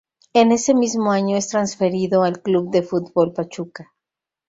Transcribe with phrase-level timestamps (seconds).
[0.33, 3.93] En ese mismo año es transferido al Club de Fútbol Pachuca.